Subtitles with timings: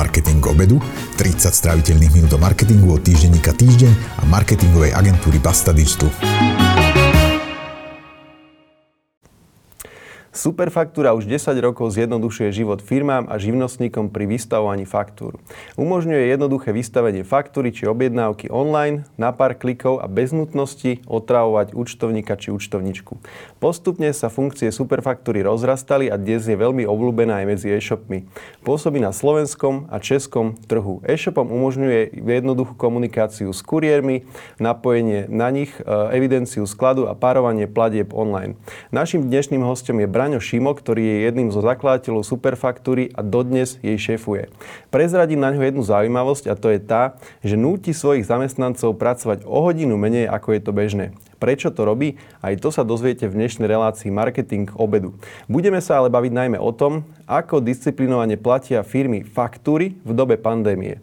[0.00, 0.80] Marketing obedu,
[1.20, 6.08] 30 stráviteľných minút o marketingu od týždenníka Týždeň a marketingovej agentúry Basta Digital.
[10.32, 15.36] Superfaktúra už 10 rokov zjednodušuje život firmám a živnostníkom pri vystavovaní faktúr.
[15.76, 22.40] Umožňuje jednoduché vystavenie faktúry či objednávky online na pár klikov a bez nutnosti otravovať účtovníka
[22.40, 23.20] či účtovničku.
[23.60, 28.24] Postupne sa funkcie superfaktúry rozrastali a dnes je veľmi obľúbená aj medzi e-shopmi.
[28.64, 31.04] Pôsobí na slovenskom a českom trhu.
[31.04, 34.24] E-shopom umožňuje jednoduchú komunikáciu s kuriérmi,
[34.56, 35.84] napojenie na nich, e,
[36.16, 38.56] evidenciu skladu a párovanie platieb online.
[38.96, 44.00] Našim dnešným hostom je Braňo Šimo, ktorý je jedným zo zakladateľov Superfaktúry a dodnes jej
[44.00, 44.48] šéfuje.
[44.88, 49.60] Prezradím na ňo jednu zaujímavosť a to je tá, že núti svojich zamestnancov pracovať o
[49.68, 51.12] hodinu menej ako je to bežné.
[51.40, 52.20] Prečo to robí?
[52.44, 55.16] Aj to sa dozviete v dnešnej relácii Marketing obedu.
[55.48, 61.00] Budeme sa ale baviť najmä o tom, ako disciplinovane platia firmy faktúry v dobe pandémie.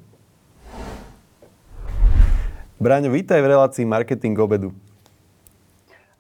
[2.77, 4.70] Braňo, vítaj v relácii Marketing obedu.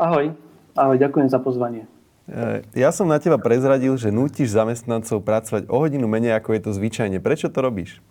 [0.01, 0.33] Ahoj,
[0.73, 1.85] ahoj, ďakujem za pozvanie.
[2.25, 6.61] E, ja som na teba prezradil, že nutíš zamestnancov pracovať o hodinu menej, ako je
[6.65, 7.21] to zvyčajne.
[7.21, 8.01] Prečo to robíš?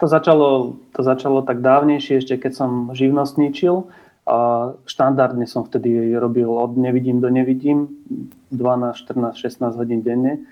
[0.00, 3.92] To začalo, to začalo tak dávnejšie, ešte keď som živnostníčil.
[4.30, 4.38] A
[4.86, 7.90] štandardne som vtedy robil od nevidím do nevidím,
[8.54, 10.46] 12, 14, 16 hodín denne.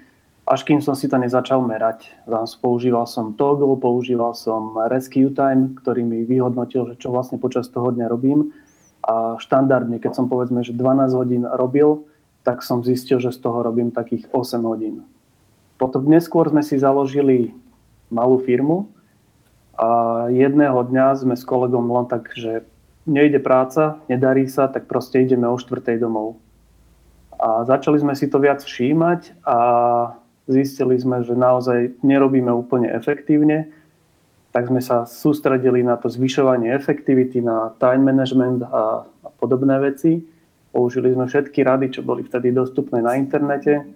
[0.49, 2.11] Až kým som si to nezačal merať.
[2.59, 7.95] Používal som Toggle, používal som Rescue Time, ktorý mi vyhodnotil, že čo vlastne počas toho
[7.95, 8.51] dňa robím.
[9.07, 12.03] A štandardne, keď som povedzme, že 12 hodín robil,
[12.43, 15.07] tak som zistil, že z toho robím takých 8 hodín.
[15.79, 17.55] Potom neskôr sme si založili
[18.11, 18.91] malú firmu
[19.79, 22.67] a jedného dňa sme s kolegom len tak, že
[23.09, 26.37] nejde práca, nedarí sa, tak proste ideme o štvrtej domov.
[27.41, 29.59] A začali sme si to viac všímať a
[30.45, 33.73] zistili sme, že naozaj nerobíme úplne efektívne,
[34.53, 40.25] tak sme sa sústredili na to zvyšovanie efektivity, na time management a, a podobné veci.
[40.73, 43.87] Použili sme všetky rady, čo boli vtedy dostupné na internete.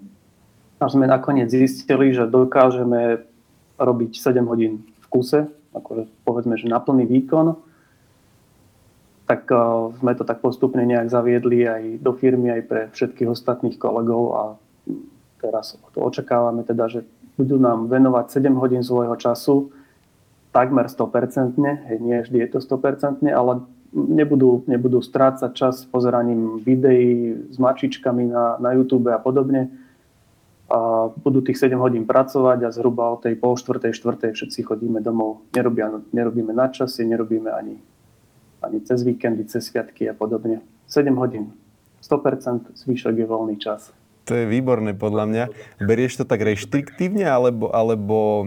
[0.79, 3.23] A sme nakoniec zistili, že dokážeme
[3.81, 7.72] robiť 7 hodín v kuse, akože povedzme, že na plný výkon,
[9.27, 13.77] tak uh, sme to tak postupne nejak zaviedli aj do firmy, aj pre všetkých ostatných
[13.78, 14.43] kolegov a
[15.43, 17.00] teraz to očakávame teda, že
[17.38, 19.72] budú nám venovať 7 hodín svojho času
[20.53, 21.56] takmer 100%,
[21.99, 28.56] nie vždy je to 100%, ale nebudú, nebudú strácať čas pozeraním videí s mačičkami na,
[28.61, 29.72] na YouTube a podobne.
[30.72, 35.05] A budú tých 7 hodín pracovať a zhruba o tej pol štvrtej, štvrtej všetci chodíme
[35.05, 35.44] domov.
[35.53, 37.77] Nerobia, nerobíme na časy, nerobíme ani,
[38.62, 40.62] ani cez víkendy, cez sviatky a podobne.
[40.87, 41.53] 7 hodín.
[42.03, 43.95] 100% zvyšok je voľný čas.
[44.31, 45.45] To je výborné podľa mňa.
[45.83, 48.47] Berieš to tak reštriktívne alebo, alebo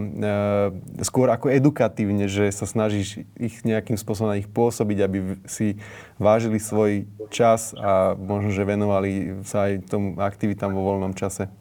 [1.04, 5.76] skôr ako edukatívne, že sa snažíš ich nejakým spôsobom na nich pôsobiť, aby si
[6.16, 11.52] vážili svoj čas a možno, že venovali sa aj tomu aktivitám vo voľnom čase?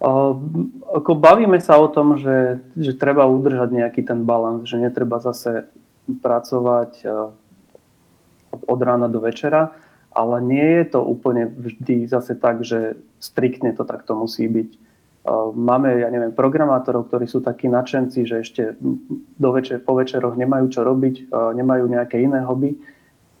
[0.00, 0.36] Uh,
[0.92, 5.68] ako bavíme sa o tom, že, že treba udržať nejaký ten balans, že netreba zase
[6.06, 7.30] pracovať uh,
[8.66, 9.74] od rána do večera
[10.16, 14.70] ale nie je to úplne vždy zase tak, že striktne to takto musí byť.
[15.52, 18.62] Máme, ja neviem, programátorov, ktorí sú takí nadšenci, že ešte
[19.36, 22.78] do večer, po večeroch nemajú čo robiť, nemajú nejaké iné hobby,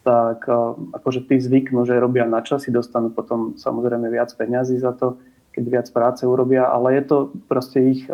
[0.04, 0.44] tak
[0.92, 5.16] akože tí zvyknú, že robia na časy, dostanú potom samozrejme viac peňazí za to,
[5.56, 7.16] keď viac práce urobia, ale je to
[7.48, 8.04] proste ich,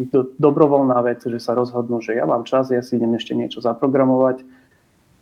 [0.00, 3.36] ich do, dobrovoľná vec, že sa rozhodnú, že ja mám čas, ja si idem ešte
[3.36, 4.40] niečo zaprogramovať,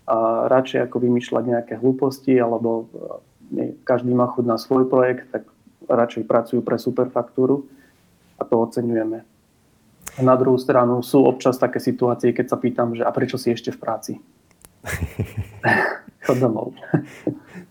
[0.07, 2.87] a radšej ako vymýšľať nejaké hlúposti alebo
[3.51, 5.51] nie, každý má chuť na svoj projekt, tak
[5.91, 7.67] radšej pracujú pre superfaktúru
[8.39, 9.27] a to oceňujeme.
[10.17, 13.51] A na druhú stranu sú občas také situácie, keď sa pýtam, že a prečo si
[13.51, 14.13] ešte v práci?
[16.25, 16.79] Chod domov.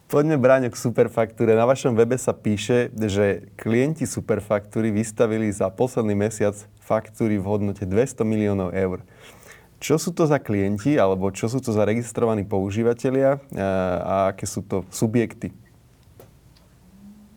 [0.05, 1.57] Poďme bráň k superfaktúre.
[1.57, 7.89] Na vašom webe sa píše, že klienti superfaktúry vystavili za posledný mesiac faktúry v hodnote
[7.89, 9.01] 200 miliónov eur.
[9.81, 13.41] Čo sú to za klienti, alebo čo sú to za registrovaní používateľia
[14.05, 15.49] a aké sú to subjekty?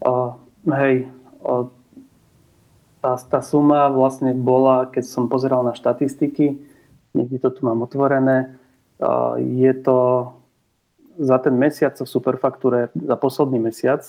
[0.05, 0.37] O,
[0.69, 1.09] hej,
[1.41, 1.73] o,
[3.01, 6.61] tá, tá suma vlastne bola, keď som pozeral na štatistiky,
[7.17, 8.61] niekde to tu mám otvorené,
[9.01, 10.31] o, je to
[11.19, 14.07] za ten mesiac v Superfaktúre, za posledný mesiac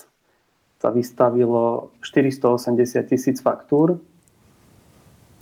[0.80, 4.00] sa vystavilo 480 tisíc faktúr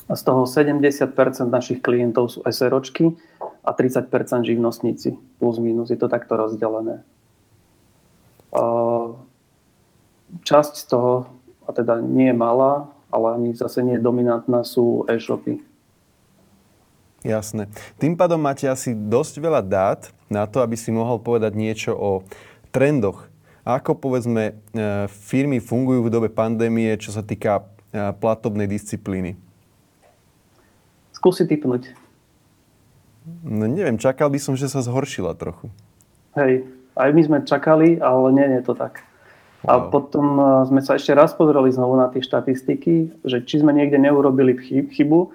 [0.08, 1.12] a z toho 70%
[1.46, 3.12] našich klientov sú SROčky
[3.62, 4.08] a 30%
[4.48, 5.14] živnostníci.
[5.36, 7.04] Plus minus je to takto rozdelené.
[10.42, 11.28] Časť z toho,
[11.68, 15.60] a teda nie je malá, ale ani zase nie dominantná sú e-shopy.
[17.26, 17.66] Jasné.
[17.98, 20.00] Tým pádom máte asi dosť veľa dát
[20.30, 22.22] na to, aby si mohol povedať niečo o
[22.70, 23.26] trendoch.
[23.66, 29.34] Ako povedzme e, firmy fungujú v dobe pandémie, čo sa týka e, platobnej disciplíny?
[31.12, 31.90] Skúsi typnúť.
[33.42, 35.68] No neviem, čakal by som, že sa zhoršila trochu.
[36.38, 36.64] Hej,
[36.96, 39.04] aj my sme čakali, ale nie, nie je to tak.
[39.66, 39.68] Wow.
[39.68, 43.74] A potom e, sme sa ešte raz pozreli znovu na tie štatistiky, že či sme
[43.74, 44.54] niekde neurobili
[44.94, 45.34] chybu,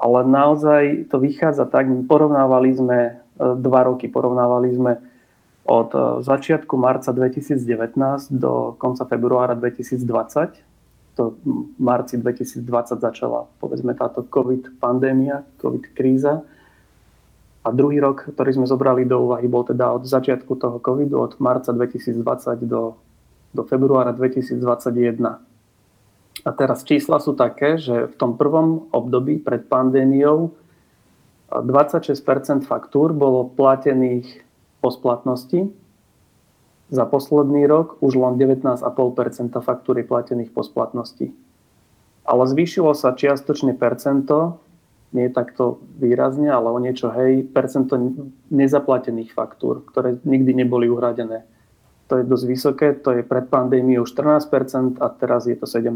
[0.00, 3.12] ale naozaj to vychádza tak, porovnávali sme e,
[3.60, 4.92] dva roky, porovnávali sme
[5.68, 7.60] od e, začiatku marca 2019
[8.32, 11.20] do konca februára 2020.
[11.20, 12.64] To v marci 2020
[12.96, 16.40] začala povedzme táto COVID pandémia, COVID kríza.
[17.60, 21.36] A druhý rok, ktorý sme zobrali do úvahy, bol teda od začiatku toho covidu, od
[21.44, 22.24] marca 2020
[22.64, 22.96] do,
[23.52, 25.49] do februára 2021.
[26.44, 30.56] A teraz čísla sú také, že v tom prvom období pred pandémiou
[31.50, 32.16] 26
[32.64, 34.46] faktúr bolo platených
[34.78, 35.68] po splatnosti.
[36.90, 38.86] Za posledný rok už len 19,5
[39.60, 41.34] faktúry platených po splatnosti.
[42.24, 44.62] Ale zvýšilo sa čiastočne percento,
[45.10, 47.98] nie takto výrazne, ale o niečo hej, percento
[48.54, 51.42] nezaplatených faktúr, ktoré nikdy neboli uhradené
[52.10, 55.94] to je dosť vysoké, to je pred pandémiou 14% a teraz je to 17%.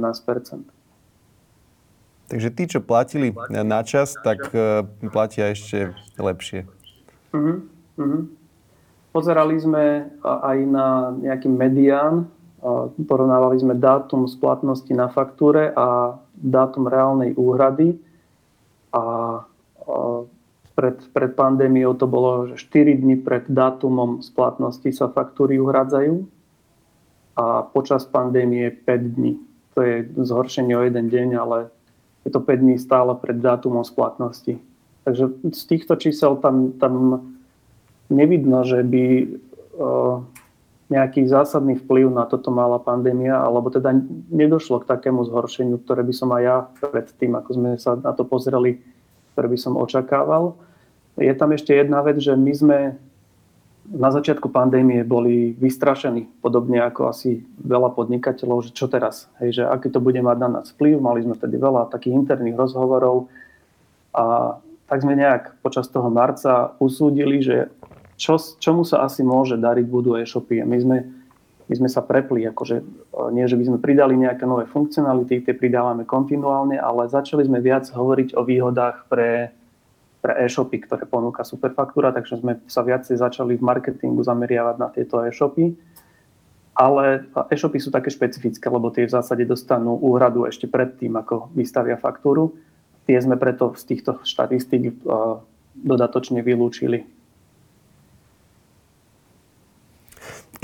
[2.30, 6.70] Takže tí, čo platili na čas, tak uh, platia ešte lepšie.
[7.34, 7.66] Uh-huh,
[7.98, 8.22] uh-huh.
[9.10, 12.30] Pozerali sme aj na nejaký medián,
[13.04, 18.00] porovnávali sme dátum splatnosti na faktúre a dátum reálnej úhrady
[18.90, 19.02] a
[20.74, 26.26] pred, pred pandémiou to bolo, že 4 dní pred dátumom splatnosti sa faktúry uhradzajú
[27.38, 29.38] a počas pandémie 5 dní.
[29.74, 31.70] To je zhoršenie o jeden deň, ale
[32.26, 34.58] je to 5 dní stále pred dátumom splatnosti.
[35.04, 37.22] Takže z týchto čísel tam, tam
[38.10, 39.04] nevidno, že by
[40.84, 43.90] nejaký zásadný vplyv na toto mala pandémia, alebo teda
[44.30, 48.14] nedošlo k takému zhoršeniu, ktoré by som aj ja pred tým, ako sme sa na
[48.14, 48.78] to pozreli,
[49.34, 50.54] ktoré by som očakával.
[51.18, 52.78] Je tam ešte jedna vec, že my sme
[53.84, 59.62] na začiatku pandémie boli vystrašení, podobne ako asi veľa podnikateľov, že čo teraz, hej, že
[59.68, 60.96] aký to bude mať na nás vplyv.
[60.96, 63.28] Mali sme vtedy veľa takých interných rozhovorov
[64.16, 64.56] a
[64.88, 67.68] tak sme nejak počas toho marca usúdili, že
[68.16, 70.64] čo, čomu sa asi môže dariť budú e-shopy.
[70.64, 70.96] My sme,
[71.64, 72.76] my sme sa prepli, akože
[73.32, 77.88] nie, že by sme pridali nejaké nové funkcionality, tie pridávame kontinuálne, ale začali sme viac
[77.88, 79.48] hovoriť o výhodách pre,
[80.20, 85.24] pre e-shopy, ktoré ponúka Superfaktúra, takže sme sa viacej začali v marketingu zameriavať na tieto
[85.24, 85.72] e-shopy.
[86.74, 91.94] Ale e-shopy sú také špecifické, lebo tie v zásade dostanú úhradu ešte predtým, ako vystavia
[91.96, 92.58] faktúru.
[93.06, 95.00] Tie sme preto z týchto štatistík
[95.80, 97.06] dodatočne vylúčili.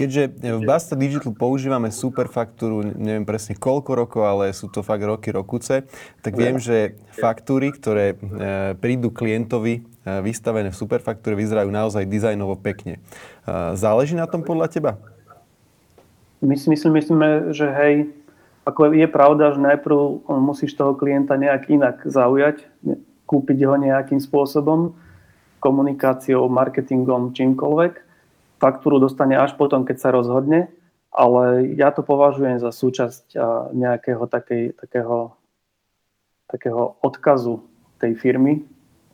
[0.00, 5.29] Keďže v Basta Digital používame superfaktúru, neviem presne koľko rokov, ale sú to fakt roky,
[5.29, 5.85] rokuce,
[6.25, 12.56] tak viem, že faktúry, ktoré e, prídu klientovi e, vystavené v superfaktúre, vyzerajú naozaj dizajnovo
[12.56, 12.97] pekne.
[12.97, 14.93] E, záleží na tom podľa teba?
[16.41, 18.08] My si myslím, myslíme, že hej,
[18.64, 22.64] ako je pravda, že najprv musíš toho klienta nejak inak zaujať,
[23.29, 24.97] kúpiť ho nejakým spôsobom,
[25.61, 28.10] komunikáciou, marketingom, čímkoľvek
[28.61, 30.69] faktúru dostane až potom, keď sa rozhodne,
[31.11, 33.35] ale ja to považujem za súčasť
[33.75, 35.35] nejakého takej, takého,
[36.47, 37.67] takého odkazu
[37.99, 38.62] tej firmy,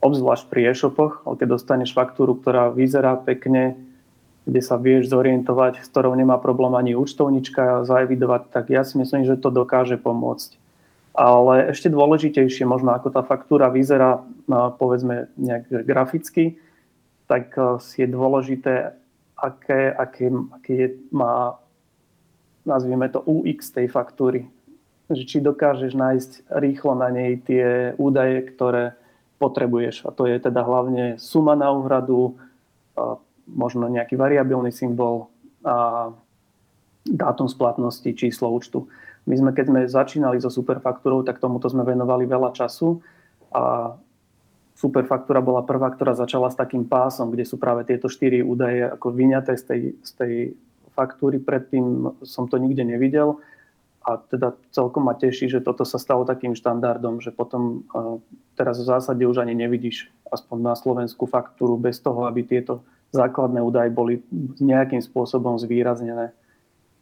[0.04, 3.80] obzvlášť pri e-shopoch, ale keď dostaneš faktúru, ktorá vyzerá pekne,
[4.46, 9.26] kde sa vieš zorientovať, s ktorou nemá problém ani účtovnička zaevidovať, tak ja si myslím,
[9.26, 10.60] že to dokáže pomôcť.
[11.16, 14.20] Ale ešte dôležitejšie, možno ako tá faktúra vyzerá,
[14.76, 16.60] povedzme nejak graficky,
[17.24, 17.56] tak
[17.96, 18.94] je dôležité,
[19.36, 21.60] aké, aké, aké je, má,
[22.64, 24.48] nazvime to UX tej faktúry.
[25.06, 28.98] Že či dokážeš nájsť rýchlo na nej tie údaje, ktoré
[29.38, 30.08] potrebuješ.
[30.08, 32.34] A to je teda hlavne suma na úhradu,
[33.46, 35.30] možno nejaký variabilný symbol
[35.62, 36.10] a
[37.06, 38.90] dátum splatnosti, číslo účtu.
[39.26, 42.98] My sme, keď sme začínali so superfaktúrou, tak tomuto sme venovali veľa času
[43.54, 43.94] a
[44.76, 49.08] Superfaktúra bola prvá, ktorá začala s takým pásom, kde sú práve tieto štyri údaje ako
[49.08, 50.32] vyňaté z tej, z tej
[50.92, 51.40] faktúry.
[51.40, 53.40] Predtým som to nikde nevidel
[54.04, 57.88] a teda celkom ma teší, že toto sa stalo takým štandardom, že potom
[58.54, 62.84] teraz v zásade už ani nevidíš aspoň na Slovensku faktúru bez toho, aby tieto
[63.16, 64.22] základné údaje boli
[64.60, 66.36] nejakým spôsobom zvýraznené.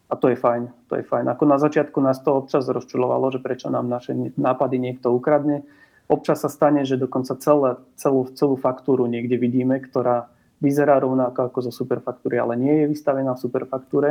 [0.09, 1.26] A a to je fajn, to je fajn.
[1.26, 5.66] Ako na začiatku nás to občas rozčulovalo, že prečo nám naše nápady niekto ukradne.
[6.05, 10.29] Občas sa stane, že dokonca celé, celú, celú faktúru niekde vidíme, ktorá
[10.61, 14.11] vyzerá rovnako ako zo superfaktúry, ale nie je vystavená v superfaktúre.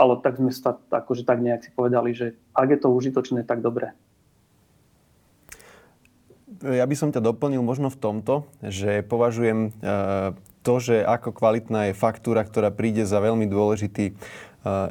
[0.00, 3.60] Ale tak sme sa akože tak nejak si povedali, že ak je to užitočné, tak
[3.60, 3.92] dobre.
[6.64, 9.92] Ja by som ťa doplnil možno v tomto, že považujem e,
[10.60, 14.12] to, že ako kvalitná je faktúra, ktorá príde za veľmi dôležitý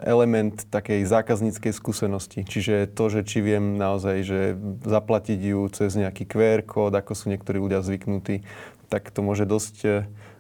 [0.02, 2.42] element takej zákazníckej skúsenosti.
[2.42, 4.40] Čiže to, že či viem naozaj, že
[4.82, 8.42] zaplatiť ju cez nejaký QR kód, ako sú niektorí ľudia zvyknutí,
[8.90, 9.90] tak to môže dosť e,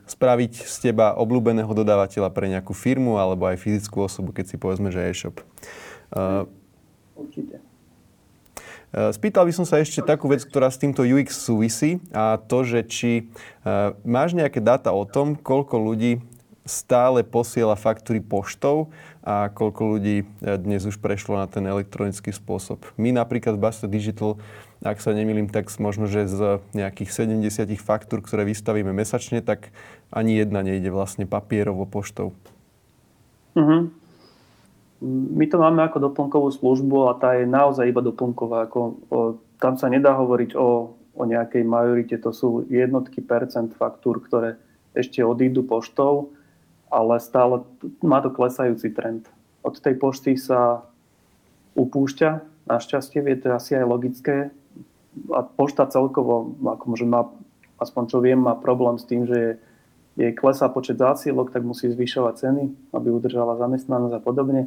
[0.09, 4.89] spraviť z teba obľúbeného dodávateľa pre nejakú firmu alebo aj fyzickú osobu, keď si povedzme,
[4.89, 5.37] že e-shop.
[7.13, 7.61] Určite.
[8.89, 12.65] E, spýtal by som sa ešte takú vec, ktorá s týmto UX súvisí a to,
[12.65, 13.29] že či
[14.01, 16.17] máš nejaké dáta o tom, koľko ľudí
[16.69, 22.79] stále posiela faktúry poštou a koľko ľudí e, dnes už prešlo na ten elektronický spôsob.
[22.95, 24.39] My napríklad v Basta Digital,
[24.79, 29.75] ak sa nemýlim, tak možno, že z nejakých 70 faktúr, ktoré vystavíme mesačne, tak
[30.07, 32.31] ani jedna nejde vlastne papierovo poštou.
[33.59, 33.91] Uh-huh.
[35.35, 38.71] My to máme ako doplnkovú službu a tá je naozaj iba doplnková.
[38.71, 39.19] Ako, o,
[39.59, 44.59] tam sa nedá hovoriť o, o nejakej majorite, to sú jednotky percent faktúr, ktoré
[44.95, 46.35] ešte odídu poštou
[46.89, 47.63] ale stále
[48.01, 49.29] má to klesajúci trend.
[49.61, 50.85] Od tej pošty sa
[51.77, 52.29] upúšťa,
[52.65, 54.37] našťastie, vie, to je asi aj logické.
[55.33, 57.29] A pošta celkovo, ako môže má,
[57.81, 59.61] aspoň čo viem, má problém s tým, že
[60.19, 64.61] jej klesá počet zásielok, tak musí zvyšovať ceny, aby udržala zamestnanosť a podobne.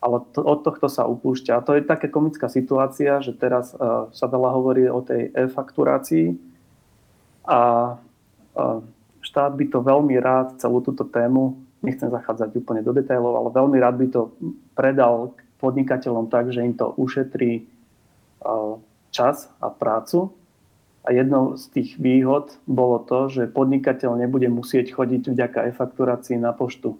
[0.00, 1.52] Ale to, od tohto sa upúšťa.
[1.56, 6.36] A to je taká komická situácia, že teraz uh, sa veľa hovorí o tej e-fakturácii
[7.44, 7.60] a
[7.96, 8.80] uh,
[9.36, 13.76] štát by to veľmi rád celú túto tému, nechcem zachádzať úplne do detailov, ale veľmi
[13.76, 14.32] rád by to
[14.72, 17.68] predal podnikateľom tak, že im to ušetrí
[19.12, 20.32] čas a prácu.
[21.04, 26.56] A jednou z tých výhod bolo to, že podnikateľ nebude musieť chodiť vďaka e-fakturácii na
[26.56, 26.96] poštu.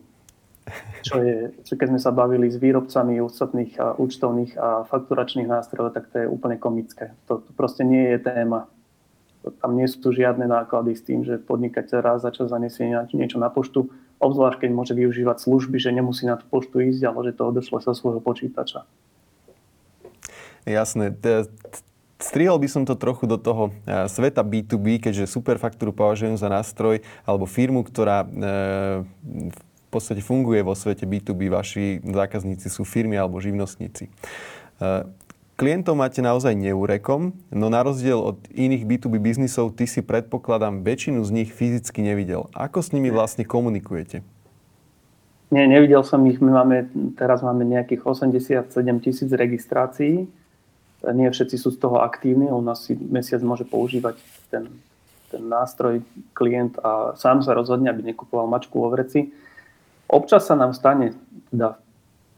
[1.08, 5.96] Čo je, čo keď sme sa bavili s výrobcami ostatných a účtovných a fakturačných nástrojov,
[5.96, 7.16] tak to je úplne komické.
[7.32, 8.68] To, to proste nie je téma
[9.50, 13.50] tam nie sú žiadne náklady s tým, že podnikateľ raz za čas zanesie niečo na
[13.50, 17.42] poštu, obzvlášť keď môže využívať služby, že nemusí na tú poštu ísť, ale že to
[17.50, 18.88] odošle sa svojho počítača.
[20.66, 21.14] Jasné.
[22.16, 27.04] Strihol by som to trochu do toho e, sveta B2B, keďže Superfaktúru považujem za nástroj
[27.28, 28.28] alebo firmu, ktorá e,
[29.52, 31.52] v podstate funguje vo svete B2B.
[31.52, 34.08] Vaši zákazníci sú firmy alebo živnostníci.
[35.56, 41.24] Klientov máte naozaj neúrekom, no na rozdiel od iných B2B biznisov, ty si predpokladám väčšinu
[41.24, 42.52] z nich fyzicky nevidel.
[42.52, 44.20] Ako s nimi vlastne komunikujete?
[45.48, 46.44] Nie, nevidel som ich.
[46.44, 48.68] My máme, teraz máme nejakých 87
[49.00, 50.28] tisíc registrácií.
[51.08, 52.52] Nie všetci sú z toho aktívni.
[52.52, 54.20] U nás si mesiac môže používať
[54.52, 54.68] ten,
[55.32, 56.04] ten nástroj
[56.36, 59.32] klient a sám sa rozhodne, aby nekupoval mačku vo vreci.
[60.04, 61.16] Občas sa nám stane,
[61.48, 61.80] teda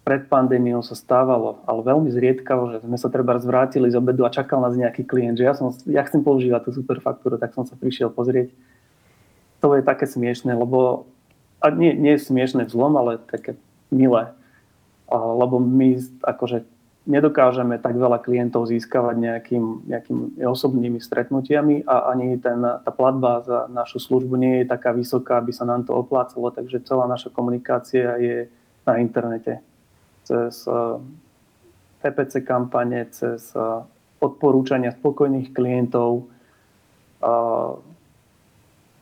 [0.08, 4.32] pred pandémiou sa stávalo, ale veľmi zriedkavo, že sme sa treba zvrátili z obedu a
[4.32, 7.76] čakal nás nejaký klient, že ja, som, ja chcem používať tú superfaktúru, tak som sa
[7.76, 8.48] prišiel pozrieť.
[9.60, 11.04] To je také smiešné, lebo
[11.60, 13.60] a nie, nie je smiešné v zlom, ale také
[13.92, 14.32] milé.
[15.12, 16.64] A, lebo my akože
[17.04, 23.68] nedokážeme tak veľa klientov získavať nejakým, nejakými osobnými stretnutiami a ani ten, tá platba za
[23.68, 28.16] našu službu nie je taká vysoká, aby sa nám to oplácalo, takže celá naša komunikácia
[28.16, 28.48] je
[28.88, 29.67] na internete
[30.28, 30.68] cez
[32.04, 33.62] PPC eh, kampane, cez eh,
[34.20, 36.28] odporúčania spokojných klientov,
[37.24, 37.72] eh,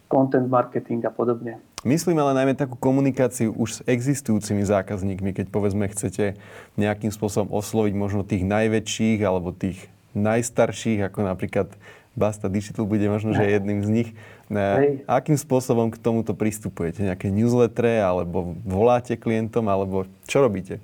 [0.07, 1.59] content marketing a podobne.
[1.87, 6.35] Myslím ale najmä takú komunikáciu už s existujúcimi zákazníkmi, keď povedzme chcete
[6.75, 11.71] nejakým spôsobom osloviť možno tých najväčších alebo tých najstarších, ako napríklad
[12.17, 14.11] Basta Digital bude možno, že jedným z nich.
[14.49, 15.05] Hej.
[15.05, 17.05] Akým spôsobom k tomuto pristupujete?
[17.05, 20.81] Nejaké newslettere, alebo voláte klientom, alebo čo robíte?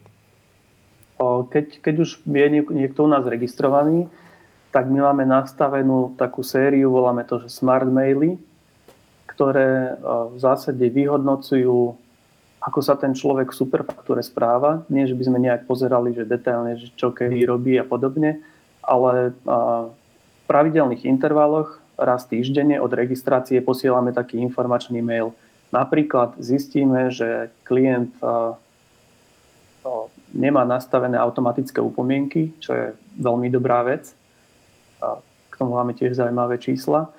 [1.50, 4.08] Keď, keď už je niekto u nás registrovaný,
[4.72, 8.40] tak my máme nastavenú takú sériu, voláme to, že smart maily,
[9.28, 10.00] ktoré
[10.32, 11.96] v zásade vyhodnocujú,
[12.62, 14.86] ako sa ten človek v superfaktúre správa.
[14.88, 18.40] Nie, že by sme nejak pozerali, že detailne, že čo kedy robí a podobne,
[18.80, 25.36] ale v pravidelných intervaloch raz týždenne od registrácie posielame taký informačný mail.
[25.68, 28.12] Napríklad zistíme, že klient
[30.32, 32.86] nemá nastavené automatické upomienky, čo je
[33.20, 34.12] veľmi dobrá vec.
[35.00, 35.20] A
[35.52, 37.12] k tomu máme tiež zaujímavé čísla.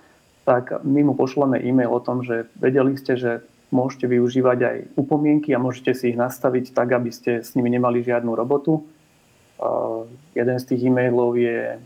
[0.43, 3.31] Tak my mu pošleme e-mail o tom, že vedeli ste, že
[3.73, 8.05] môžete využívať aj upomienky a môžete si ich nastaviť tak, aby ste s nimi nemali
[8.05, 8.85] žiadnu robotu.
[9.57, 10.05] Uh,
[10.37, 11.79] jeden z tých e-mailov je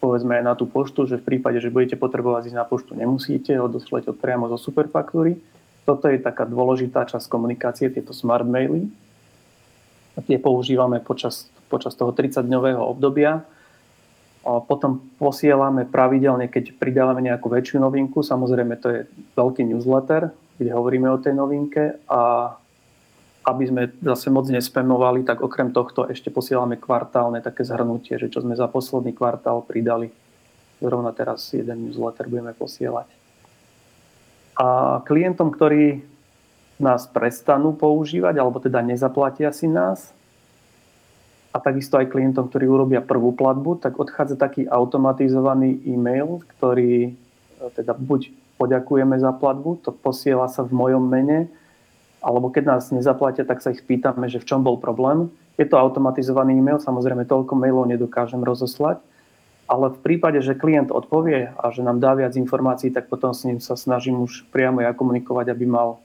[0.00, 3.52] povedzme aj na tú poštu, že v prípade, že budete potrebovať ísť na poštu, nemusíte,
[3.60, 5.36] odoslať od priamo zo superfaktúry.
[5.84, 8.88] Toto je taká dôležitá časť komunikácie, tieto smart maily.
[10.20, 13.40] A tie používame počas, počas toho 30-dňového obdobia.
[14.44, 18.20] A potom posielame pravidelne, keď pridávame nejakú väčšiu novinku.
[18.20, 19.00] Samozrejme, to je
[19.32, 20.28] veľký newsletter,
[20.60, 22.52] kde hovoríme o tej novinke a
[23.40, 28.44] aby sme zase moc nespemovali, tak okrem tohto ešte posielame kvartálne také zhrnutie, že čo
[28.44, 30.12] sme za posledný kvartál pridali.
[30.80, 33.08] Zrovna teraz jeden newsletter budeme posielať.
[34.60, 36.04] A klientom, ktorí
[36.80, 40.12] nás prestanú používať, alebo teda nezaplatia si nás,
[41.50, 47.10] a takisto aj klientom, ktorí urobia prvú platbu, tak odchádza taký automatizovaný e-mail, ktorý
[47.74, 51.50] teda buď poďakujeme za platbu, to posiela sa v mojom mene,
[52.22, 55.32] alebo keď nás nezaplatia, tak sa ich pýtame, že v čom bol problém.
[55.58, 59.02] Je to automatizovaný e-mail, samozrejme toľko mailov nedokážem rozoslať,
[59.66, 63.42] ale v prípade, že klient odpovie a že nám dá viac informácií, tak potom s
[63.42, 65.98] ním sa snažím už priamo ja komunikovať, aby mal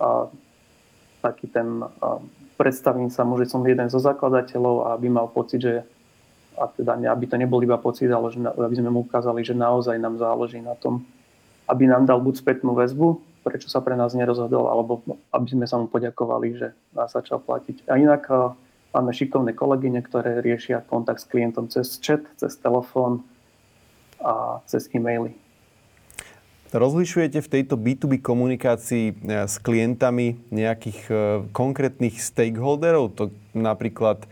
[0.00, 0.28] a,
[1.20, 2.20] taký ten, a,
[2.56, 5.74] predstavím sa mu, že som jeden zo zakladateľov a aby mal pocit, že
[6.56, 10.00] a teda aby to nebol iba pocit, ale že, aby sme mu ukázali, že naozaj
[10.00, 11.04] nám záleží na tom,
[11.68, 15.78] aby nám dal buď spätnú väzbu, prečo sa pre nás nerozhodol, alebo aby sme sa
[15.78, 17.86] mu poďakovali, že nás začal platiť.
[17.86, 18.50] A inak eh,
[18.96, 23.22] máme šikovné kolegyne, ktoré riešia kontakt s klientom cez chat, cez telefón
[24.18, 25.36] a cez e-maily.
[26.76, 31.18] Rozlišujete v tejto B2B komunikácii eh, s klientami nejakých eh,
[31.56, 33.16] konkrétnych stakeholderov?
[33.16, 34.28] To napríklad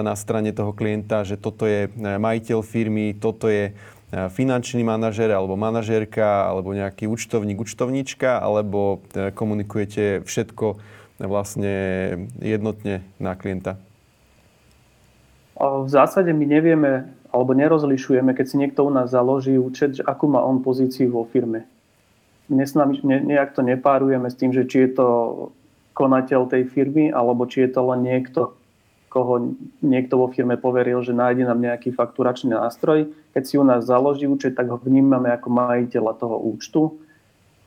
[0.00, 3.76] na strane toho klienta, že toto je majiteľ firmy, toto je
[4.10, 10.82] E, finančný manažer alebo manažérka alebo nejaký účtovník, účtovníčka alebo e, komunikujete všetko
[11.22, 11.74] vlastne
[12.42, 13.78] jednotne na klienta?
[15.60, 20.26] V zásade my nevieme alebo nerozlišujeme, keď si niekto u nás založí účet, že akú
[20.26, 21.66] má on pozíciu vo firme.
[22.50, 25.06] Nesnami, ne, nejak to nepárujeme s tým, že či je to
[25.94, 28.58] konateľ tej firmy, alebo či je to len niekto,
[29.10, 33.10] koho niekto vo firme poveril, že nájde nám nejaký fakturačný nástroj.
[33.34, 36.98] Keď si u nás založí účet, tak ho vnímame ako majiteľa toho účtu,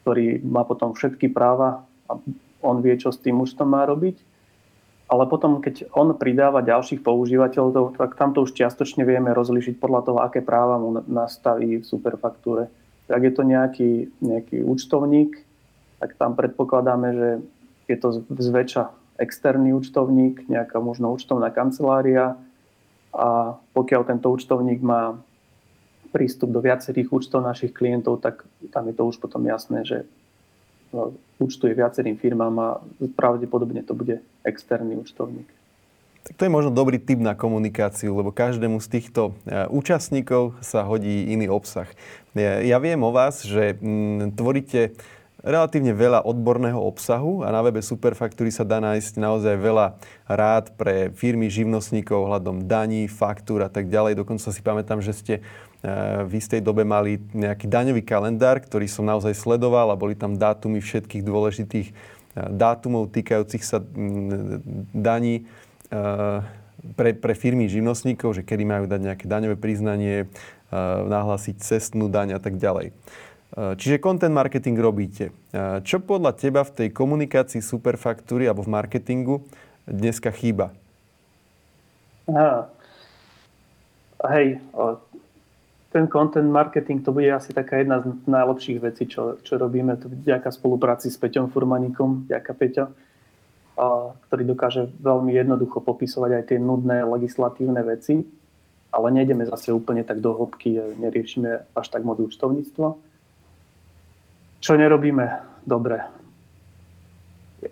[0.03, 2.19] ktorý má potom všetky práva a
[2.63, 4.32] on vie, čo s tým účtom má robiť.
[5.13, 10.17] Ale potom, keď on pridáva ďalších používateľov, tak tamto už čiastočne vieme rozlišiť podľa toho,
[10.25, 12.65] aké práva mu nastaví v superfaktúre.
[13.05, 15.37] Ak je to nejaký, nejaký účtovník,
[16.01, 17.29] tak tam predpokladáme, že
[17.85, 18.89] je to zväčša
[19.21, 22.33] externý účtovník, nejaká možno účtovná kancelária
[23.13, 25.13] a pokiaľ tento účtovník má
[26.09, 30.09] prístup do viacerých účtov našich klientov, tak tam je to už potom jasné, že
[31.41, 32.69] účtuje viacerým firmám a
[33.17, 35.49] pravdepodobne to bude externý účtovník.
[36.23, 40.87] Tak to je možno dobrý typ na komunikáciu, lebo každému z týchto e, účastníkov sa
[40.87, 41.91] hodí iný obsah.
[42.39, 44.95] Ja viem o vás, že mm, tvoríte
[45.43, 49.99] relatívne veľa odborného obsahu a na webe Superfaktúry sa dá nájsť naozaj veľa
[50.31, 54.23] rád pre firmy, živnostníkov hľadom daní, faktúr a tak ďalej.
[54.23, 55.72] Dokonca si pamätám, že ste eh,
[56.23, 60.79] v istej dobe mali nejaký daňový kalendár, ktorý som naozaj sledoval a boli tam dátumy
[60.79, 61.93] všetkých dôležitých eh,
[62.47, 64.63] dátumov týkajúcich sa mm,
[64.95, 65.43] daní
[65.91, 66.39] eh,
[66.95, 70.27] pre, pre firmy živnostníkov, že kedy majú dať nejaké daňové priznanie,
[71.05, 72.97] nahlásiť cestnú daň a tak ďalej.
[73.53, 75.29] Eh, čiže content marketing robíte.
[75.53, 79.45] Eh, čo podľa teba v tej komunikácii superfaktúry alebo v marketingu
[79.85, 80.73] dneska chýba?
[82.25, 82.65] Aha.
[84.23, 84.57] Hej,
[85.93, 89.93] ten content marketing to bude asi taká jedna z najlepších vecí, čo, čo robíme.
[90.01, 92.85] To vďaka spolupráci s Peťom Furmaníkom, vďaka Peťo,
[94.27, 98.25] ktorý dokáže veľmi jednoducho popisovať aj tie nudné legislatívne veci,
[98.89, 103.13] ale nejdeme zase úplne tak do hĺbky, neriešime až tak moc účtovníctvo
[104.63, 106.07] čo nerobíme dobre.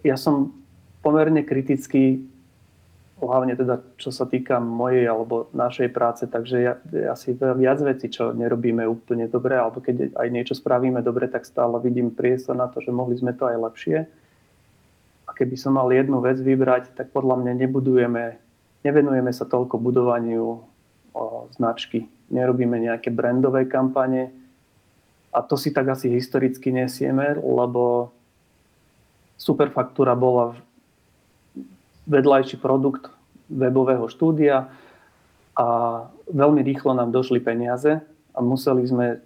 [0.03, 0.51] Ja som
[0.99, 2.19] pomerne kritický,
[3.21, 6.73] hlavne teda čo sa týka mojej alebo našej práce, takže ja,
[7.13, 11.77] asi viac vecí, čo nerobíme úplne dobre, alebo keď aj niečo spravíme dobre, tak stále
[11.79, 13.97] vidím priestor na to, že mohli sme to aj lepšie.
[15.29, 18.23] A keby som mal jednu vec vybrať, tak podľa mňa nebudujeme,
[18.83, 20.59] nevenujeme sa toľko budovaniu
[21.15, 21.23] o,
[21.55, 22.09] značky.
[22.33, 24.33] Nerobíme nejaké brandové kampane,
[25.31, 28.11] a to si tak asi historicky nesieme, lebo
[29.39, 30.53] Superfaktúra bola
[32.07, 33.09] vedľajší produkt
[33.51, 34.71] webového štúdia
[35.57, 35.67] a
[36.31, 37.99] veľmi rýchlo nám došli peniaze
[38.31, 39.19] a museli sme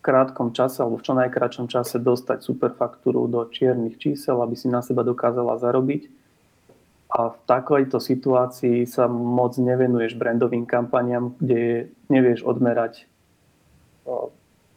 [0.00, 4.66] krátkom čase alebo v čo najkračom čase dostať super faktúru do čiernych čísel, aby si
[4.66, 6.08] na seba dokázala zarobiť.
[7.10, 13.10] A v takejto situácii sa moc nevenuješ brandovým kampaniam, kde nevieš odmerať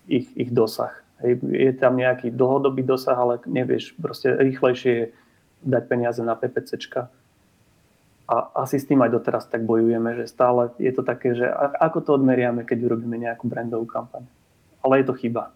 [0.10, 0.92] ich, ich dosah.
[1.24, 5.14] Je tam nejaký dlhodobý dosah, ale nevieš proste rýchlejšie
[5.64, 7.08] dať peniaze na PPCčka.
[8.24, 11.44] A asi s tým aj doteraz tak bojujeme, že stále je to také, že
[11.80, 14.24] ako to odmeriame, keď urobíme nejakú brandovú kampaň
[14.84, 15.56] ale je to chyba.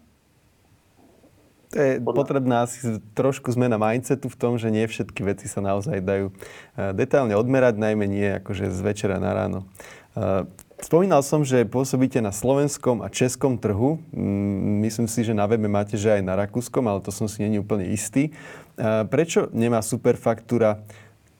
[1.68, 2.16] To je Podľa.
[2.16, 6.96] potrebná asi trošku zmena mindsetu v tom, že nie všetky veci sa naozaj dajú eh,
[6.96, 9.68] detailne odmerať, najmä nie akože z večera na ráno.
[10.16, 10.48] Eh,
[10.80, 14.00] spomínal som, že pôsobíte na slovenskom a českom trhu.
[14.16, 17.44] Mm, myslím si, že na webe máte, že aj na rakúskom, ale to som si
[17.44, 18.32] není úplne istý.
[18.80, 20.80] Eh, prečo nemá Superfaktúra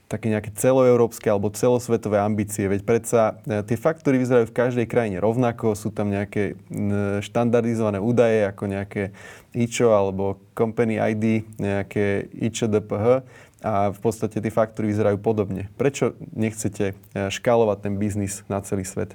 [0.09, 2.65] také nejaké celoeurópske alebo celosvetové ambície.
[2.65, 6.57] Veď predsa e, tie faktúry vyzerajú v každej krajine rovnako, sú tam nejaké
[7.21, 9.13] štandardizované údaje ako nejaké
[9.53, 13.21] IČO alebo Company ID, nejaké IČO DPH
[13.61, 15.69] a v podstate tie faktúry vyzerajú podobne.
[15.77, 19.13] Prečo nechcete e, škálovať ten biznis na celý svet?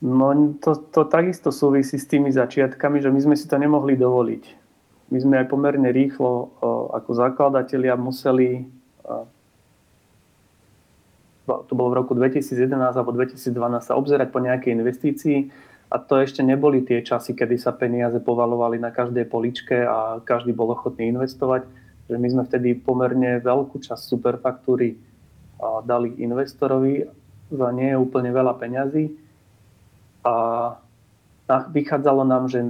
[0.00, 4.67] No to, to takisto súvisí s tými začiatkami, že my sme si to nemohli dovoliť
[5.08, 6.52] my sme aj pomerne rýchlo
[6.92, 8.68] ako zakladatelia museli,
[11.48, 15.38] to bolo v roku 2011 alebo 2012, sa obzerať po nejakej investícii
[15.88, 20.52] a to ešte neboli tie časy, kedy sa peniaze povalovali na každej poličke a každý
[20.52, 21.64] bol ochotný investovať.
[22.12, 25.00] Že my sme vtedy pomerne veľkú časť superfaktúry
[25.88, 27.08] dali investorovi
[27.48, 29.08] za nie úplne veľa peňazí
[30.28, 30.34] a
[31.48, 32.68] vychádzalo nám, že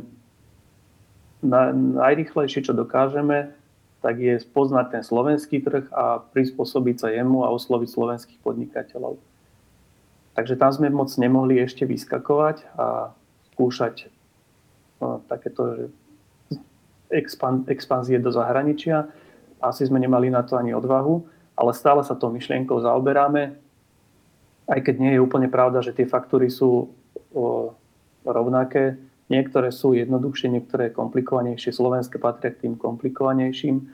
[1.42, 3.54] na, najrychlejšie, čo dokážeme,
[3.98, 9.18] tak je spoznať ten slovenský trh a prispôsobiť sa jemu a osloviť slovenských podnikateľov.
[10.38, 13.10] Takže tam sme moc nemohli ešte vyskakovať a
[13.50, 14.06] skúšať
[15.02, 15.90] no, takéto
[17.10, 19.10] expan, expanzie do zahraničia.
[19.58, 21.26] Asi sme nemali na to ani odvahu,
[21.58, 23.58] ale stále sa tou myšlienkou zaoberáme.
[24.70, 26.94] Aj keď nie je úplne pravda, že tie faktúry sú
[27.34, 27.74] o,
[28.22, 28.94] rovnaké,
[29.28, 31.72] Niektoré sú jednoduchšie, niektoré komplikovanejšie.
[31.72, 33.84] Slovenské patria k tým komplikovanejším.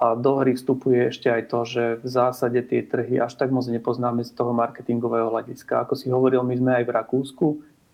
[0.00, 3.68] A do hry vstupuje ešte aj to, že v zásade tie trhy až tak moc
[3.68, 5.84] nepoznáme z toho marketingového hľadiska.
[5.84, 7.46] Ako si hovoril, my sme aj v Rakúsku,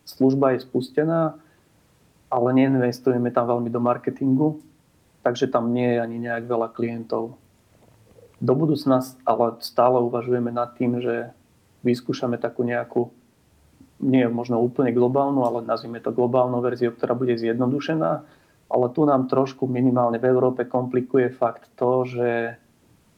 [0.06, 1.34] služba je spustená,
[2.30, 4.62] ale neinvestujeme tam veľmi do marketingu,
[5.26, 7.34] takže tam nie je ani nejak veľa klientov.
[8.38, 11.34] Do budúcna ale stále uvažujeme nad tým, že
[11.82, 13.10] vyskúšame takú nejakú
[14.00, 18.12] nie možno úplne globálnu, ale nazvime to globálnu verziu, ktorá bude zjednodušená.
[18.66, 22.58] Ale tu nám trošku minimálne v Európe komplikuje fakt to, že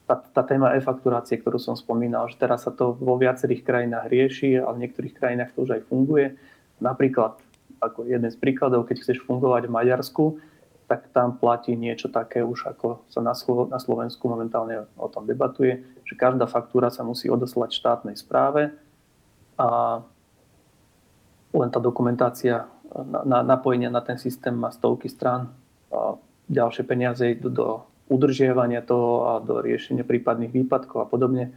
[0.08, 4.56] tá, tá téma e-fakturácie, ktorú som spomínal, že teraz sa to vo viacerých krajinách rieši,
[4.60, 6.36] ale v niektorých krajinách to už aj funguje.
[6.80, 7.36] Napríklad,
[7.80, 10.24] ako jeden z príkladov, keď chceš fungovať v Maďarsku,
[10.88, 13.36] tak tam platí niečo také už, ako sa na,
[13.68, 18.72] na Slovensku momentálne o tom debatuje, že každá faktúra sa musí odoslať štátnej správe
[19.60, 20.00] a
[21.52, 25.52] len tá dokumentácia na, na, napojenia na ten systém má stovky strán.
[25.92, 26.16] A
[26.48, 27.66] ďalšie peniaze idú do
[28.08, 31.52] udržiavania toho a do riešenia prípadných výpadkov a podobne.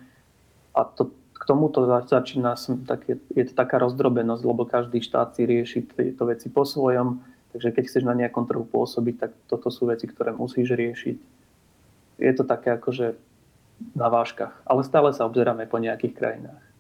[0.76, 5.48] A to, k tomuto začína, tak je, je to taká rozdrobenosť, lebo každý štát si
[5.48, 7.24] rieši tieto veci po svojom.
[7.52, 11.18] Takže keď chceš na nejakom trhu pôsobiť, tak toto sú veci, ktoré musíš riešiť.
[12.22, 13.16] Je to také akože
[13.96, 14.64] na váškach.
[14.64, 16.71] Ale stále sa obzeráme po nejakých krajinách.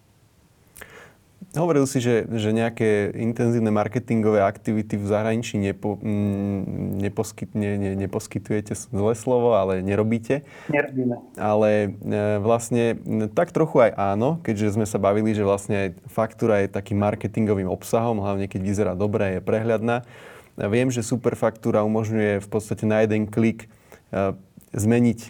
[1.52, 7.92] Hovoril si, že, že nejaké intenzívne marketingové aktivity v zahraničí nepo, mm, neposkyt, ne, ne,
[8.00, 10.48] neposkytujete zlé slovo, ale nerobíte.
[10.72, 11.20] Nerobíme.
[11.36, 12.96] Ale e, vlastne
[13.36, 17.68] tak trochu aj áno, keďže sme sa bavili, že vlastne aj faktúra je takým marketingovým
[17.68, 20.08] obsahom, hlavne keď vyzerá dobre, je prehľadná.
[20.56, 23.68] Viem, že Superfaktúra umožňuje v podstate na jeden klik
[24.16, 24.40] e,
[24.71, 25.29] zmeniť e,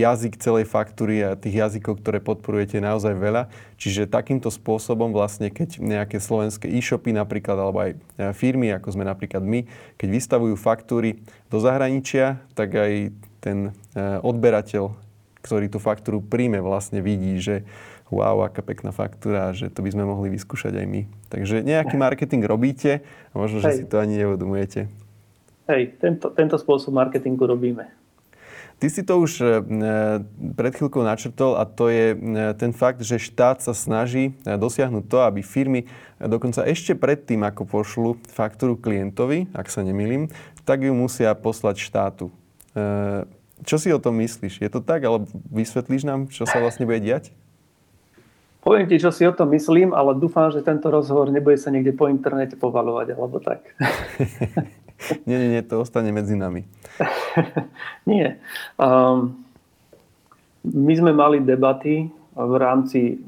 [0.00, 3.52] jazyk celej faktúry a tých jazykov, ktoré podporujete naozaj veľa.
[3.76, 7.96] Čiže takýmto spôsobom vlastne, keď nejaké slovenské e-shopy napríklad, alebo aj e,
[8.32, 9.68] firmy, ako sme napríklad my,
[10.00, 11.20] keď vystavujú faktúry
[11.52, 13.12] do zahraničia, tak aj
[13.44, 14.96] ten e, odberateľ,
[15.44, 17.68] ktorý tú faktúru príjme, vlastne vidí, že
[18.08, 21.02] wow, aká pekná faktúra, že to by sme mohli vyskúšať aj my.
[21.28, 23.76] Takže nejaký marketing robíte a možno, že Hej.
[23.76, 24.88] si to ani neuvedomujete.
[25.68, 27.97] Hej, tento, tento spôsob marketingu robíme.
[28.78, 29.46] Ty si to už e,
[30.54, 32.16] pred chvíľkou načrtol a to je e,
[32.54, 35.90] ten fakt, že štát sa snaží e, dosiahnuť to, aby firmy
[36.22, 40.30] dokonca ešte predtým, ako pošlu faktúru klientovi, ak sa nemýlim,
[40.62, 42.30] tak ju musia poslať štátu.
[43.66, 44.62] Čo si o tom myslíš?
[44.62, 47.34] Je to tak, alebo vysvetlíš nám, čo sa vlastne bude diať?
[48.62, 51.94] Poviem ti, čo si o tom myslím, ale dúfam, že tento rozhovor nebude sa niekde
[51.94, 53.66] po internete povalovať, alebo tak.
[55.26, 56.66] nie, nie, nie, to ostane medzi nami.
[58.10, 58.34] nie.
[58.78, 59.44] Um,
[60.66, 63.18] my sme mali debaty v rámci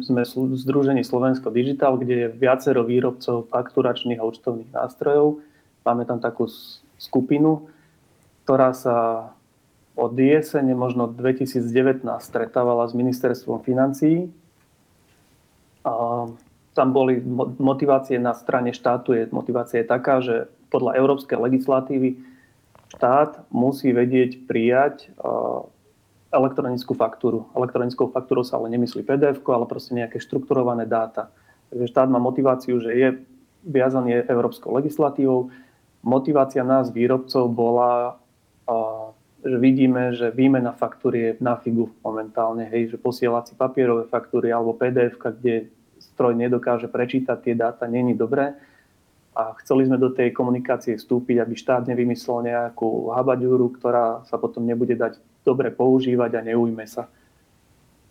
[0.00, 0.24] sme
[0.56, 5.44] Združení Slovensko Digital, kde je viacero výrobcov fakturačných a účtovných nástrojov.
[5.84, 6.48] Máme tam takú
[6.96, 7.68] skupinu,
[8.44, 9.28] ktorá sa
[9.92, 14.32] od jesene, možno 2019 stretávala s ministerstvom financií
[15.84, 16.24] a
[16.72, 17.20] tam boli
[17.60, 22.16] motivácie na strane štátu, je, motivácia je taká, že podľa európskej legislatívy
[22.96, 25.12] štát musí vedieť prijať
[26.32, 27.52] elektronickú faktúru.
[27.52, 31.28] Elektronickou faktúrou sa ale nemyslí pdf ale proste nejaké štrukturované dáta.
[31.68, 33.08] Takže štát má motiváciu, že je
[33.68, 35.52] viazaný európskou legislatívou.
[36.00, 38.16] Motivácia nás, výrobcov, bola,
[39.44, 44.50] že vidíme, že výmena faktúry je na figu momentálne, hej, že posielať si papierové faktúry
[44.50, 45.70] alebo pdf kde
[46.02, 48.58] stroj nedokáže prečítať tie dáta, není dobré.
[49.32, 54.60] A chceli sme do tej komunikácie vstúpiť, aby štát nevymyslel nejakú habaďúru, ktorá sa potom
[54.68, 57.08] nebude dať dobre používať a neujme sa.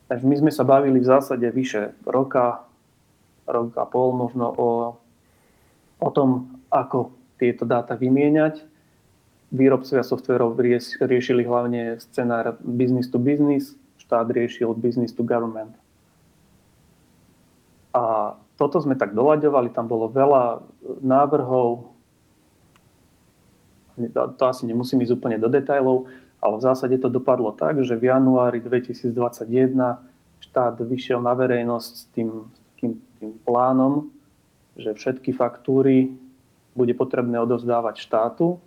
[0.09, 2.65] Takže my sme sa bavili v zásade vyše roka,
[3.47, 4.69] rok a pol možno o,
[6.01, 8.65] o tom, ako tieto dáta vymieňať.
[9.53, 10.57] Výrobcovia softverov
[10.99, 15.75] riešili hlavne scenár business to business, štát riešil business to government.
[17.91, 20.61] A toto sme tak doľaďovali, tam bolo veľa
[21.01, 21.89] návrhov,
[24.37, 26.05] to asi nemusím ísť úplne do detajlov,
[26.37, 29.17] ale v zásade to dopadlo tak, že v januári 2021
[30.45, 32.29] štát vyšiel na verejnosť s tým,
[32.77, 34.13] tým, tým plánom,
[34.77, 36.13] že všetky faktúry
[36.77, 38.61] bude potrebné odovzdávať štátu.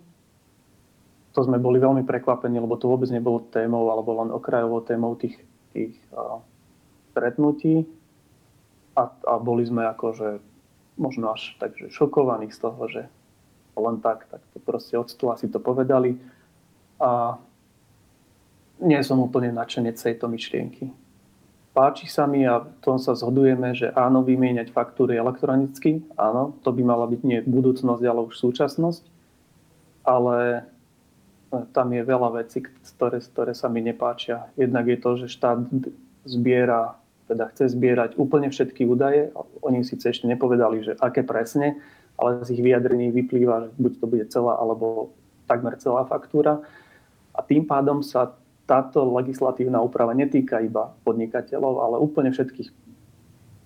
[1.35, 5.39] To sme boli veľmi prekvapení, lebo to vôbec nebolo témou alebo len okrajovou témou tých,
[5.71, 6.43] tých uh,
[7.11, 7.87] stretnutí
[8.95, 10.39] a, a boli sme akože
[10.95, 13.01] možno až takže šokovaní z toho, že
[13.75, 16.15] len tak, tak to proste od stola si to povedali
[16.99, 17.35] a
[18.79, 20.91] nie som úplne nadšenec tejto myšlienky.
[21.75, 26.87] Páči sa mi a tom sa zhodujeme, že áno, vymieňať faktúry elektronicky, áno, to by
[26.87, 29.03] mala byť nie budúcnosť, ale už súčasnosť,
[30.07, 30.61] ale e,
[31.75, 34.47] tam je veľa vecí, ktoré, ktoré sa mi nepáčia.
[34.55, 35.67] Jednak je to, že štát
[36.23, 39.33] zbiera teda chce zbierať úplne všetky údaje.
[39.65, 41.81] Oni síce ešte nepovedali, že aké presne,
[42.15, 45.13] ale z ich vyjadrení vyplýva, že buď to bude celá alebo
[45.49, 46.61] takmer celá faktúra.
[47.35, 52.69] A tým pádom sa táto legislatívna úprava netýka iba podnikateľov, ale úplne všetkých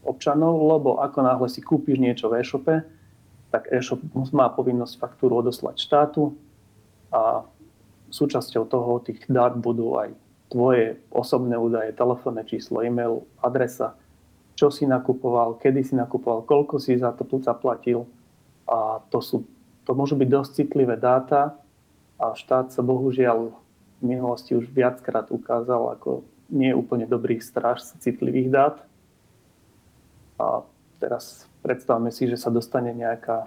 [0.03, 2.75] občanov, lebo ako náhle si kúpiš niečo v e-shope,
[3.51, 3.99] tak e-shop
[4.31, 6.35] má povinnosť faktúru odoslať štátu
[7.11, 7.43] a
[8.09, 10.13] súčasťou toho tých dát budú aj
[10.49, 13.93] tvoje osobné údaje, telefónne číslo, e-mail, adresa,
[14.57, 18.09] čo si nakupoval, kedy si nakupoval, koľko si za to tu zaplatil.
[18.65, 19.45] A to, sú,
[19.85, 21.55] to môžu byť dosť citlivé dáta
[22.19, 23.55] a štát sa bohužiaľ
[23.99, 28.75] v minulosti už viackrát ukázal ako nie úplne dobrý stráž citlivých dát.
[30.39, 30.65] A
[30.97, 33.45] teraz predstavme si, že sa dostane nejaká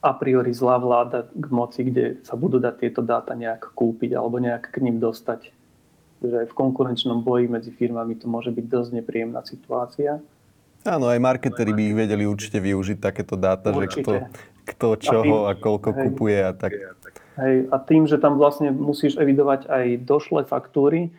[0.00, 4.40] a priori zlá vláda k moci, kde sa budú dať tieto dáta nejak kúpiť alebo
[4.40, 5.52] nejak k ním dostať.
[6.24, 10.20] Že v konkurenčnom boji medzi firmami to môže byť dosť nepríjemná situácia.
[10.80, 14.00] Áno, aj marketéri by ich vedeli určite využiť takéto dáta, určite.
[14.00, 14.12] že kto,
[14.64, 16.72] kto čoho a, tým, a koľko hej, kupuje a tak.
[17.36, 21.12] Hej, a tým, že tam vlastne musíš evidovať aj došlé faktúry,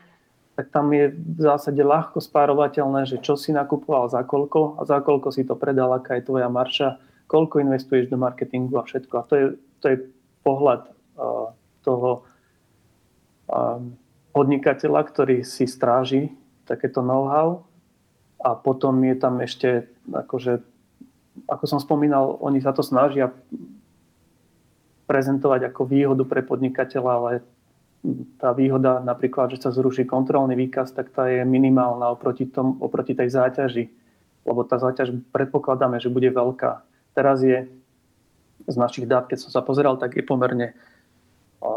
[0.57, 4.97] tak tam je v zásade ľahko spárovateľné, že čo si nakupoval za koľko a za
[5.05, 6.97] koľko si to predal, aká je tvoja marša
[7.31, 9.13] koľko investuješ do marketingu a všetko.
[9.15, 9.45] A to je,
[9.79, 9.97] to je
[10.43, 12.27] pohľad uh, toho
[13.47, 13.79] uh,
[14.35, 16.35] podnikateľa, ktorý si stráži
[16.67, 17.63] takéto know-how.
[18.43, 20.59] A potom je tam ešte, akože,
[21.47, 23.31] ako som spomínal, oni sa to snažia
[25.07, 27.31] prezentovať ako výhodu pre podnikateľa, ale
[28.41, 33.13] tá výhoda napríklad, že sa zruší kontrolný výkaz, tak tá je minimálna oproti, tom, oproti
[33.13, 33.85] tej záťaži.
[34.41, 36.90] Lebo tá záťaž predpokladáme, že bude veľká.
[37.12, 37.67] Teraz je
[38.67, 40.78] z našich dát, keď som sa pozeral, tak je pomerne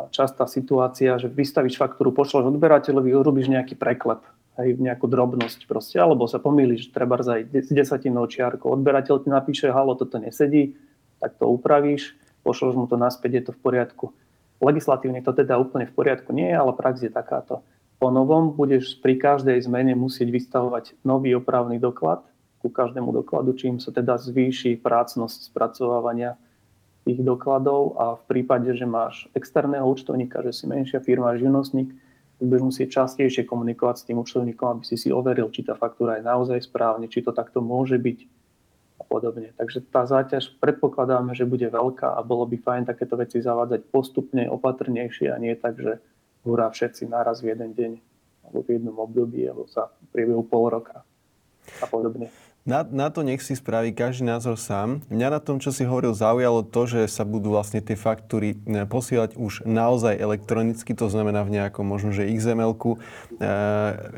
[0.09, 4.25] častá situácia, že vystavíš faktúru, pošleš odberateľovi, urobíš nejaký preklep,
[4.57, 8.73] hej, nejakú drobnosť proste, alebo sa pomýliš, treba aj s desatinou čiarkou.
[8.73, 10.77] Odberateľ ti napíše, halo, toto nesedí,
[11.20, 14.05] tak to upravíš, pošleš mu to naspäť, je to v poriadku.
[14.64, 17.61] Legislatívne to teda úplne v poriadku nie je, ale prax je takáto.
[18.01, 22.25] Po novom budeš pri každej zmene musieť vystavovať nový opravný doklad,
[22.64, 26.40] ku každému dokladu, čím sa teda zvýši prácnosť spracovávania
[27.05, 31.92] tých dokladov a v prípade, že máš externého účtovníka, že si menšia firma, živnostník,
[32.40, 36.24] budeš musieť častejšie komunikovať s tým účtovníkom, aby si si overil, či tá faktúra je
[36.24, 38.18] naozaj správne, či to takto môže byť
[39.00, 39.53] a podobne.
[39.61, 44.48] Takže tá záťaž predpokladáme, že bude veľká a bolo by fajn takéto veci zavádzať postupne,
[44.48, 46.00] opatrnejšie a nie tak, že
[46.48, 47.92] hurá všetci naraz v jeden deň
[48.48, 51.05] alebo v jednom období alebo za priebehu pol roka
[51.81, 52.29] a podobne.
[52.64, 55.05] Na, na to nech si spraví každý názor sám.
[55.12, 58.88] Mňa na tom, čo si hovoril, zaujalo to, že sa budú vlastne tie faktúry e,
[58.88, 62.98] posielať už naozaj elektronicky, to znamená v nejakom možno, že XML-ku, e,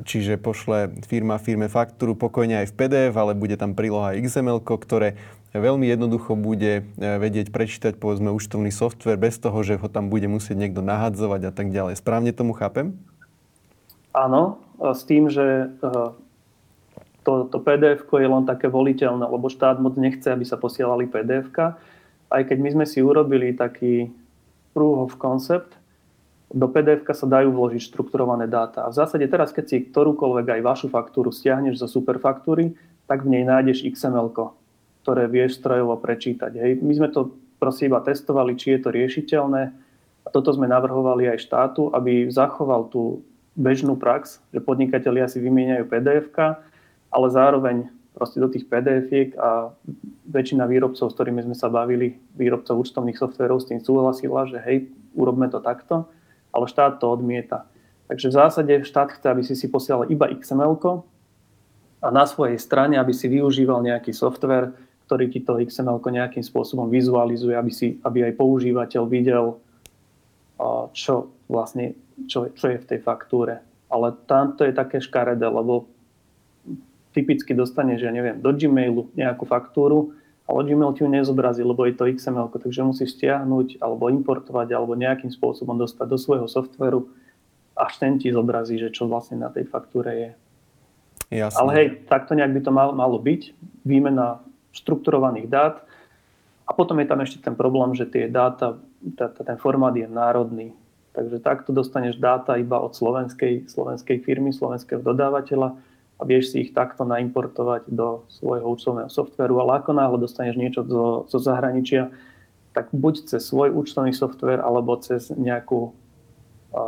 [0.06, 5.18] čiže pošle firma firme faktúru pokojne aj v PDF, ale bude tam príloha XML, ktoré
[5.50, 10.30] veľmi jednoducho bude e, vedieť prečítať povedzme účtovný software bez toho, že ho tam bude
[10.30, 11.98] musieť niekto nahadzovať a tak ďalej.
[11.98, 12.94] Správne tomu chápem?
[14.14, 15.74] Áno, s tým, že
[17.26, 21.50] to, to pdf je len také voliteľné, lebo štát moc nechce, aby sa posielali pdf
[22.30, 24.14] Aj keď my sme si urobili taký
[24.70, 25.74] proof of concept,
[26.54, 28.86] do pdf sa dajú vložiť štrukturované dáta.
[28.86, 32.78] A v zásade teraz, keď si ktorúkoľvek aj vašu faktúru stiahneš zo superfaktúry,
[33.10, 34.30] tak v nej nájdeš XML,
[35.02, 36.54] ktoré vieš strojovo prečítať.
[36.54, 36.72] Hej.
[36.78, 39.62] My sme to proste iba testovali, či je to riešiteľné.
[40.22, 43.26] A toto sme navrhovali aj štátu, aby zachoval tú
[43.58, 46.26] bežnú prax, že podnikatelia si vymieňajú pdf
[47.16, 49.72] ale zároveň proste do tých pdf a
[50.28, 54.92] väčšina výrobcov, s ktorými sme sa bavili, výrobcov účtovných softverov s tým súhlasila, že hej,
[55.16, 56.04] urobme to takto,
[56.52, 57.64] ale štát to odmieta.
[58.08, 60.76] Takže v zásade štát chce, aby si si posielal iba XML
[62.04, 64.76] a na svojej strane, aby si využíval nejaký software,
[65.08, 69.58] ktorý ti to XML nejakým spôsobom vizualizuje, aby, si, aby aj používateľ videl,
[70.92, 73.60] čo vlastne čo, čo je v tej faktúre.
[73.92, 75.86] Ale tamto je také škaredé, lebo
[77.16, 80.12] typicky dostaneš, ja neviem, do Gmailu nejakú faktúru,
[80.44, 84.92] ale Gmail ti ju nezobrazí, lebo je to XML, takže musíš stiahnuť alebo importovať alebo
[84.94, 87.08] nejakým spôsobom dostať do svojho softveru,
[87.74, 90.30] až ten ti zobrazí, že čo vlastne na tej faktúre je.
[91.42, 91.58] Jasne.
[91.58, 93.50] Ale hej, takto nejak by to mal, malo byť.
[93.82, 94.38] Výmena
[94.70, 95.82] štrukturovaných dát.
[96.66, 98.78] A potom je tam ešte ten problém, že tie dáta,
[99.18, 100.70] ten formát je národný.
[101.16, 105.74] Takže takto dostaneš dáta iba od slovenskej, slovenskej firmy, slovenského dodávateľa
[106.16, 110.80] a vieš si ich takto naimportovať do svojho účtovného softveru, ale ako náhle dostaneš niečo
[110.88, 112.08] zo, zo zahraničia,
[112.72, 115.92] tak buď cez svoj účtovný software, alebo cez, nejakú,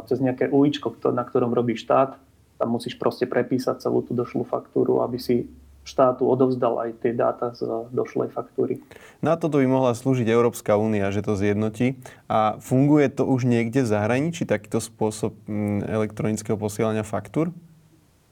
[0.09, 2.17] cez nejaké UIčko, na ktorom robí štát,
[2.57, 5.49] tam musíš proste prepísať celú tú došlú faktúru, aby si
[5.89, 7.65] štátu odovzdal aj tie dáta z
[7.97, 8.85] došlej faktúry.
[9.25, 11.97] Na toto by mohla slúžiť Európska únia, že to zjednotí.
[12.29, 17.49] A funguje to už niekde v zahraničí, takýto spôsob mm, elektronického posielania faktúr?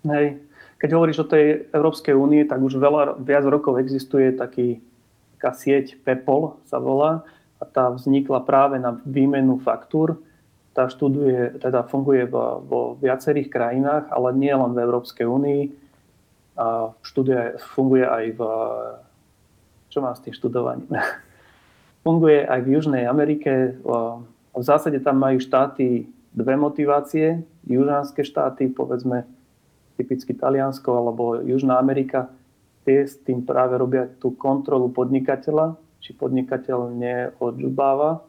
[0.05, 0.45] Hej,
[0.77, 4.85] keď hovoríš o tej Európskej únie, tak už veľa, viac rokov existuje taký,
[5.37, 7.25] taká sieť PEPOL sa volá
[7.57, 10.21] a tá vznikla práve na výmenu faktúr.
[10.77, 15.63] Tá študuje, teda funguje vo, vo viacerých krajinách, ale nie len v Európskej únii.
[16.61, 18.41] A študuje, funguje aj v...
[19.89, 20.85] Čo mám s tým študovaním?
[22.05, 23.81] funguje aj v Južnej Amerike.
[24.53, 26.05] V zásade tam majú štáty
[26.37, 27.41] dve motivácie.
[27.65, 29.25] Južanské štáty, povedzme,
[29.97, 32.31] typicky Taliansko alebo Južná Amerika,
[32.87, 38.23] tie s tým práve robia tú kontrolu podnikateľa, či podnikateľ neodžubáva.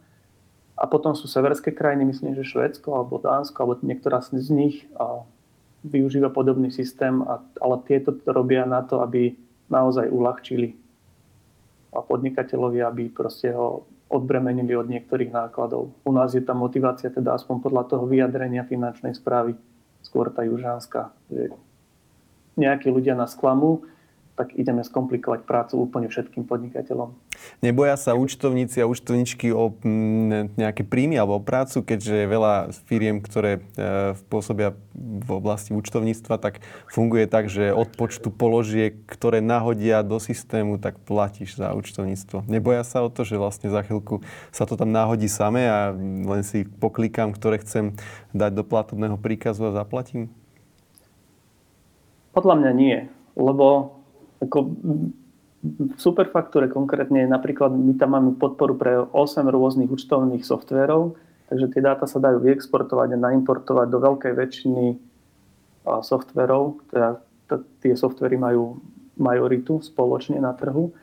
[0.77, 5.25] A potom sú severské krajiny, myslím, že Švedsko alebo Dánsko, alebo niektorá z nich a
[5.85, 9.33] využíva podobný systém, a, ale tieto to robia na to, aby
[9.69, 10.77] naozaj uľahčili
[11.93, 15.91] a podnikateľovi, aby proste ho odbremenili od niektorých nákladov.
[16.07, 19.57] U nás je tá motivácia teda aspoň podľa toho vyjadrenia finančnej správy
[20.17, 21.13] skôr tá južánska.
[21.29, 21.53] Že
[22.57, 23.85] nejakí ľudia nás klamú,
[24.37, 27.17] tak ideme skomplikovať prácu úplne všetkým podnikateľom.
[27.65, 32.53] Neboja sa účtovníci a účtovničky o mm, nejaké príjmy alebo o prácu, keďže je veľa
[32.85, 33.61] firiem, ktoré e,
[34.29, 40.77] pôsobia v oblasti účtovníctva, tak funguje tak, že od počtu položiek, ktoré nahodia do systému,
[40.77, 42.45] tak platíš za účtovníctvo.
[42.45, 44.21] Neboja sa o to, že vlastne za chvíľku
[44.53, 47.97] sa to tam náhodí same a len si poklikám, ktoré chcem
[48.37, 50.29] dať do platobného príkazu a zaplatím?
[52.37, 52.97] Podľa mňa nie,
[53.33, 53.96] lebo
[54.43, 54.57] ako
[55.67, 61.17] v Superfaktúre konkrétne napríklad my tam máme podporu pre 8 rôznych účtovných softverov,
[61.49, 64.85] takže tie dáta sa dajú vyexportovať a naimportovať do veľkej väčšiny
[65.87, 67.17] softverov, teda
[67.81, 68.77] tie softvery majú
[69.17, 70.93] majoritu spoločne na trhu.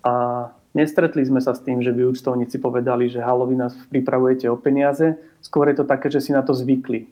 [0.00, 4.48] A nestretli sme sa s tým, že by účtovníci povedali, že halo, vy nás pripravujete
[4.48, 5.18] o peniaze.
[5.44, 7.10] Skôr je to také, že si na to zvykli.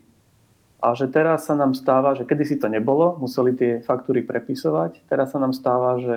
[0.77, 5.03] A že teraz sa nám stáva, že kedy si to nebolo, museli tie faktúry prepisovať,
[5.09, 6.17] teraz sa nám stáva, že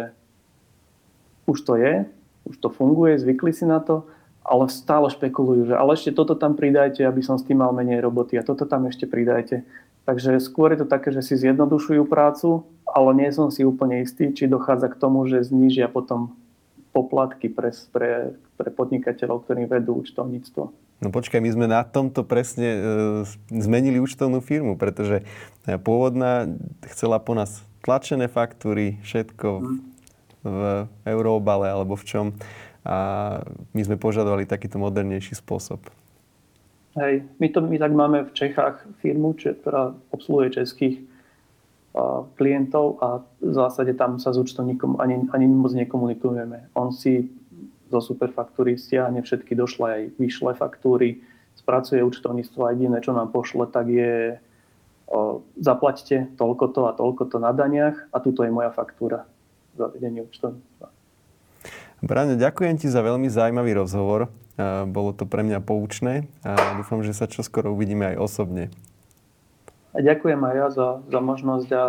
[1.47, 2.05] už to je,
[2.45, 4.05] už to funguje, zvykli si na to,
[4.43, 8.01] ale stále špekulujú, že ale ešte toto tam pridajte, aby som s tým mal menej
[8.03, 9.64] roboty a toto tam ešte pridajte.
[10.10, 14.34] Takže skôr je to také, že si zjednodušujú prácu, ale nie som si úplne istý,
[14.34, 16.34] či dochádza k tomu, že znížia potom
[16.90, 20.64] poplatky pre, pre, pre podnikateľov, ktorí vedú účtovníctvo.
[21.00, 22.80] No počkaj, my sme na tomto presne e,
[23.56, 25.24] zmenili účtovnú firmu, pretože
[25.64, 26.52] e, pôvodná
[26.92, 29.80] chcela po nás tlačené faktúry, všetko v, mhm.
[30.44, 30.60] v
[31.08, 32.26] euroobale alebo v čom.
[32.84, 32.98] A
[33.76, 35.84] my sme požadovali takýto modernejší spôsob.
[36.98, 41.09] Hej, my, to, my tak máme v Čechách firmu, ktorá obsluhuje českých
[42.38, 46.70] klientov a v zásade tam sa s účtovníkom ani, ani moc nekomunikujeme.
[46.78, 47.34] On si
[47.90, 51.26] zo superfaktúry stiahne všetky došle aj vyšle faktúry,
[51.58, 54.38] spracuje účtovníctvo a jediné, čo nám pošle, tak je
[55.10, 59.26] o, zaplaťte toľko to a toľko to na daniach a tuto je moja faktúra
[59.74, 60.88] za vedenie účtovníctva.
[62.00, 64.32] Braňo, ďakujem ti za veľmi zaujímavý rozhovor.
[64.88, 68.72] Bolo to pre mňa poučné a dúfam, že sa čoskoro uvidíme aj osobne.
[69.94, 71.84] A ďakujem aj ja za, za možnosť a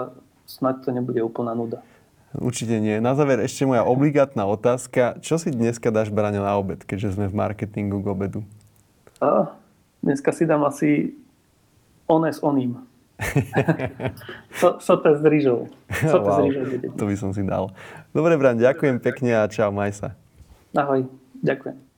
[0.48, 1.84] snad to nebude úplná nuda.
[2.30, 3.02] Určite nie.
[3.02, 5.18] Na záver ešte moja obligátna otázka.
[5.18, 8.40] Čo si dneska dáš, Braňo, na obed, keďže sme v marketingu k obedu?
[9.18, 9.50] A,
[9.98, 11.18] dneska si dám asi
[12.06, 12.78] one s oným.
[14.60, 15.68] so, sote s rýžou.
[16.12, 16.62] Sote wow, s rýžou.
[16.96, 17.74] To by som si dal.
[18.14, 20.16] Dobre, Bran, ďakujem pekne a čau, maj sa.
[20.72, 21.04] Ahoj,
[21.42, 21.89] ďakujem.